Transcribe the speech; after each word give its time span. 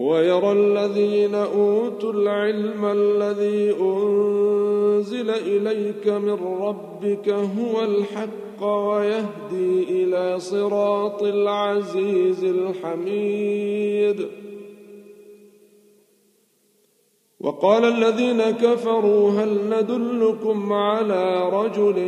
ويرى 0.00 0.52
الذين 0.52 1.34
أوتوا 1.34 2.12
العلم 2.12 2.84
الذي 2.84 3.76
أنزل 3.80 5.30
إليك 5.30 6.08
من 6.08 6.38
ربك 6.60 7.28
هو 7.28 7.84
الحق 7.84 8.64
ويهدي 8.64 10.04
إلى 10.04 10.40
صراط 10.40 11.22
العزيز 11.22 12.44
الحميد. 12.44 14.26
وقال 17.40 17.84
الذين 17.84 18.50
كفروا 18.50 19.30
هل 19.30 19.58
ندلكم 19.70 20.72
على 20.72 21.48
رجل 21.48 21.98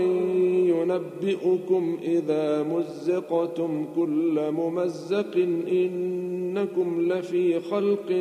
ينبئكم 0.82 1.98
إذا 2.02 2.62
مزقتم 2.62 3.86
كل 3.96 4.50
ممزق 4.50 5.36
إنكم 5.72 7.12
لفي 7.12 7.60
خلق 7.60 8.12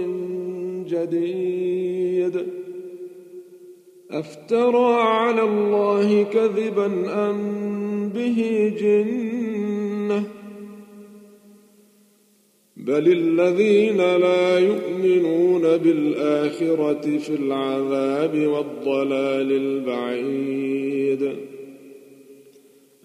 جديد. 0.87 2.45
أفترى 4.11 5.01
على 5.01 5.41
الله 5.41 6.23
كذبا 6.23 6.85
أم 7.29 8.09
به 8.09 8.73
جنة؟ 8.79 10.23
بل 12.77 13.11
الذين 13.11 13.97
لا 13.97 14.59
يؤمنون 14.59 15.61
بالآخرة 15.61 17.17
في 17.17 17.35
العذاب 17.35 18.47
والضلال 18.47 19.51
البعيد. 19.51 21.35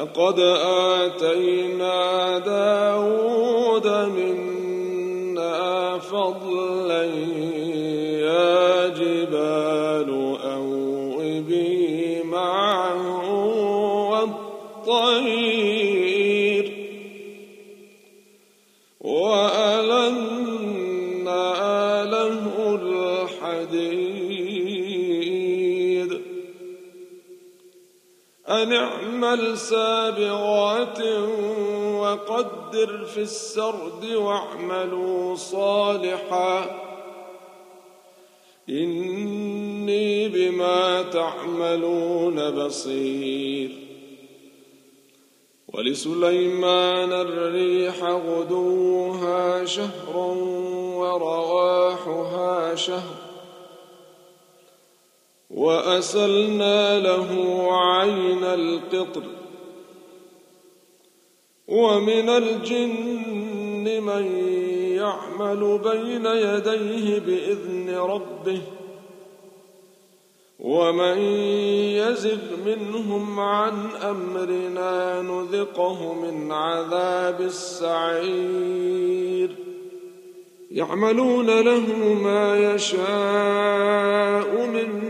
ولقد 0.00 0.40
آتينا 1.20 2.38
داود 2.38 3.86
منا 4.16 5.58
فضلا 5.98 7.04
يا 8.24 8.88
جبال 8.88 10.10
أوبي 10.44 12.22
معه 12.22 13.34
والطير. 14.88 15.60
وألنا 19.00 20.34
له 22.04 22.74
الحديد 22.82 24.29
أن 28.62 28.72
اعمل 28.72 29.58
سابغات 29.58 31.00
وقدر 32.00 33.04
في 33.04 33.20
السرد 33.20 34.04
واعملوا 34.04 35.34
صالحا. 35.34 36.80
إني 38.68 40.28
بما 40.28 41.02
تعملون 41.02 42.50
بصير. 42.50 43.90
ولسليمان 45.74 47.12
الريح 47.12 48.04
غدوها 48.04 49.64
شهر 49.64 50.16
ورواحها 50.96 52.74
شهر 52.74 53.19
وأسلنا 55.54 56.98
له 56.98 57.28
عين 57.72 58.44
القطر. 58.44 59.22
ومن 61.68 62.28
الجن 62.28 64.02
من 64.02 64.26
يعمل 64.96 65.78
بين 65.84 66.26
يديه 66.26 67.18
بإذن 67.18 67.94
ربه. 67.96 68.60
ومن 70.60 71.18
يزغ 71.98 72.38
منهم 72.66 73.40
عن 73.40 73.90
أمرنا 74.02 75.22
نذقه 75.22 76.12
من 76.14 76.52
عذاب 76.52 77.40
السعير. 77.40 78.70
يعملون 80.70 81.60
له 81.60 82.14
ما 82.22 82.74
يشاء 82.74 84.66
من 84.66 85.09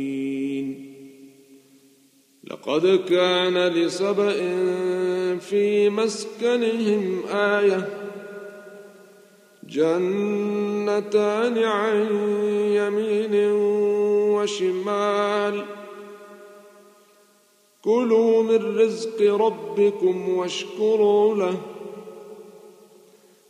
لقد 2.51 2.99
كان 3.09 3.67
لسبأ 3.67 4.33
في 5.37 5.89
مسكنهم 5.89 7.21
آية 7.33 7.89
جنتان 9.63 11.57
عن 11.57 12.07
يمين 12.75 13.51
وشمال. 14.35 15.65
كلوا 17.83 18.43
من 18.43 18.77
رزق 18.79 19.21
ربكم 19.21 20.29
واشكروا 20.29 21.35
له. 21.35 21.57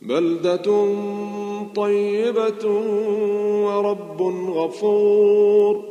بلدة 0.01 0.93
طيبة 1.75 2.67
ورب 3.65 4.21
غفور. 4.49 5.90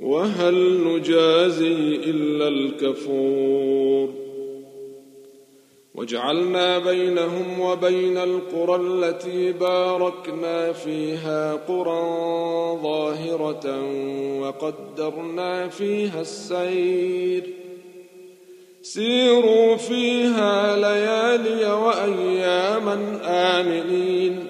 وهل 0.00 0.84
نجازي 0.84 2.00
إلا 2.04 2.48
الكفور؟ 2.48 4.08
وجعلنا 5.94 6.78
بينهم 6.78 7.60
وبين 7.60 8.18
القرى 8.18 8.76
التي 8.76 9.52
باركنا 9.52 10.72
فيها 10.72 11.54
قرى 11.54 12.02
ظاهرة 12.82 13.82
وقدرنا 14.40 15.68
فيها 15.68 16.20
السير. 16.20 17.42
سيروا 18.82 19.76
فيها 19.76 20.76
ليالي 20.76 21.72
وأياما 21.72 23.20
آمنين. 23.24 24.49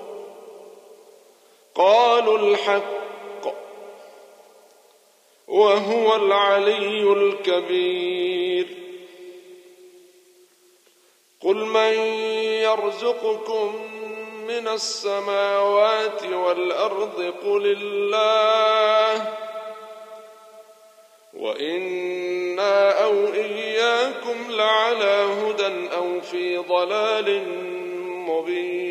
قالوا 1.75 2.37
الحق 2.37 3.55
وهو 5.47 6.15
العلي 6.15 7.03
الكبير. 7.13 8.67
قل 11.41 11.55
من 11.55 11.93
يرزقكم 12.63 13.91
من 14.47 14.67
السماوات 14.67 16.23
والأرض 16.23 17.33
قل 17.43 17.77
الله 17.77 19.33
وإنا 21.33 23.03
أو 23.03 23.33
إياكم 23.33 24.51
لعلى 24.51 25.27
هدى 25.41 25.95
أو 25.95 26.21
في 26.21 26.57
ضلال 26.57 27.47
مبين. 28.29 28.90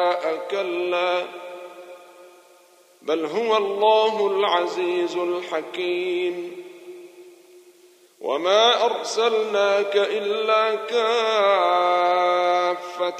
كلا 0.51 1.23
بل 3.01 3.25
هو 3.25 3.57
الله 3.57 4.27
العزيز 4.27 5.17
الحكيم. 5.17 6.65
وما 8.21 8.85
أرسلناك 8.85 9.95
إلا 9.95 10.75
كافة 10.75 12.09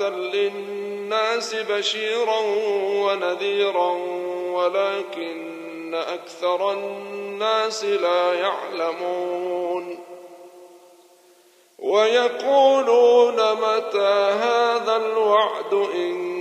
للناس 0.10 1.56
بشيرا 1.56 2.40
ونذيرا 3.06 3.92
ولكن 4.52 5.94
أكثر 5.96 6.72
الناس 6.72 7.86
لا 7.86 8.34
يعلمون. 8.34 10.00
ويقولون 11.80 13.36
متى 13.36 14.32
هذا 14.42 14.96
الوعد 14.96 15.74
إن 15.74 16.41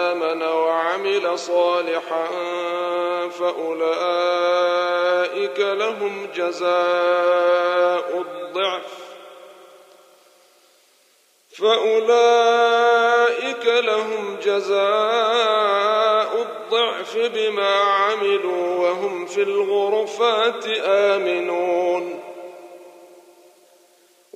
وعمل 0.91 1.39
صالحا 1.39 2.27
فأولئك 3.39 3.99
لهم 5.59 6.27
جزاء 6.35 8.21
الضعف. 8.21 9.01
فأولئك 11.59 12.85
لهم 13.65 14.37
جزاء 14.43 14.81
الضعف 16.41 17.17
بما 17.17 17.75
عملوا 17.75 18.89
وهم 18.89 19.25
في 19.25 19.43
الغرفات 19.43 20.67
آمنون. 20.85 22.20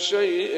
شيء 0.00 0.56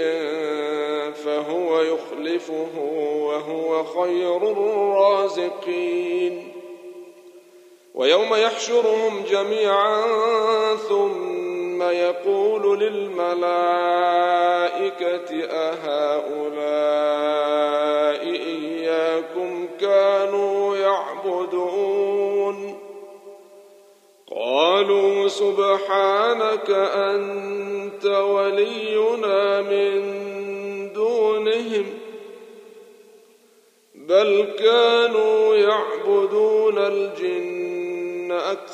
فهو 1.13 1.81
يخلفه 1.81 2.79
وهو 3.17 3.85
خير 3.85 4.37
الرازقين. 4.37 6.53
ويوم 7.95 8.35
يحشرهم 8.35 9.23
جميعا 9.31 10.07
ثم 10.77 11.83
يقول 11.83 12.81
للملائكة 12.81 13.43
أهؤلاء 15.51 16.63
إياكم 18.25 19.69
كانوا 19.81 20.77
يعبدون؟ 20.77 22.79
قالوا 24.37 25.29
سبحانك 25.29 26.71
أنت 26.71 27.62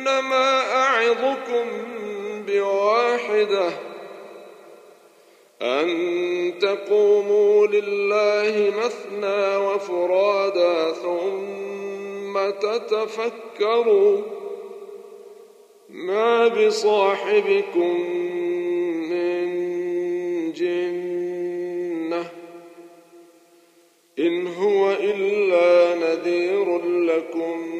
إنما 0.00 0.72
أعظكم 0.72 1.66
بواحدة 2.46 3.68
أن 5.62 5.88
تقوموا 6.60 7.66
لله 7.66 8.72
مثنى 8.84 9.56
وفرادا 9.56 10.92
ثم 10.92 12.50
تتفكروا 12.50 14.22
ما 15.88 16.48
بصاحبكم 16.48 18.00
من 19.10 19.52
جنة 20.52 22.30
إن 24.18 24.46
هو 24.46 24.92
إلا 24.92 25.94
نذير 25.94 26.78
لكم. 26.86 27.79